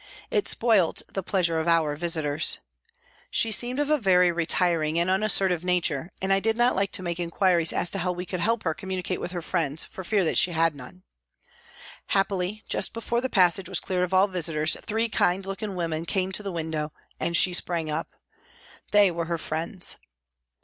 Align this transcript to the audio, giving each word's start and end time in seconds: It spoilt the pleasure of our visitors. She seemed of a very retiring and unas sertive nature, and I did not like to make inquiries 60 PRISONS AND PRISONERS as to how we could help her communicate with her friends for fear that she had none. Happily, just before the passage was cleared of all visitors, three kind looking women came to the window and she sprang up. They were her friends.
It 0.31 0.47
spoilt 0.47 1.03
the 1.09 1.21
pleasure 1.21 1.59
of 1.59 1.67
our 1.67 1.95
visitors. 1.95 2.57
She 3.29 3.51
seemed 3.51 3.77
of 3.79 3.91
a 3.91 3.99
very 3.99 4.31
retiring 4.31 4.97
and 4.97 5.11
unas 5.11 5.31
sertive 5.31 5.61
nature, 5.61 6.09
and 6.23 6.33
I 6.33 6.39
did 6.39 6.57
not 6.57 6.75
like 6.75 6.91
to 6.93 7.03
make 7.03 7.19
inquiries 7.19 7.69
60 7.69 7.75
PRISONS 7.75 7.81
AND 7.81 7.91
PRISONERS 7.91 8.01
as 8.01 8.01
to 8.01 8.09
how 8.09 8.11
we 8.17 8.25
could 8.25 8.39
help 8.39 8.63
her 8.63 8.73
communicate 8.73 9.21
with 9.21 9.31
her 9.33 9.43
friends 9.43 9.83
for 9.85 10.03
fear 10.03 10.23
that 10.23 10.39
she 10.39 10.53
had 10.53 10.73
none. 10.73 11.03
Happily, 12.07 12.63
just 12.67 12.93
before 12.93 13.21
the 13.21 13.29
passage 13.29 13.69
was 13.69 13.79
cleared 13.79 14.03
of 14.03 14.11
all 14.11 14.25
visitors, 14.27 14.75
three 14.83 15.07
kind 15.07 15.45
looking 15.45 15.75
women 15.75 16.07
came 16.07 16.31
to 16.31 16.41
the 16.41 16.51
window 16.51 16.91
and 17.19 17.37
she 17.37 17.53
sprang 17.53 17.91
up. 17.91 18.07
They 18.89 19.11
were 19.11 19.25
her 19.25 19.37
friends. 19.37 19.97